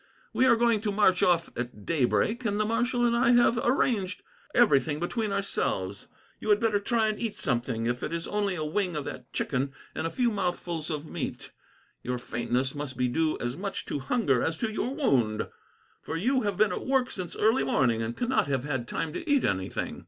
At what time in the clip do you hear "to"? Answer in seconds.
0.81-0.91, 13.85-13.99, 14.57-14.71, 19.13-19.29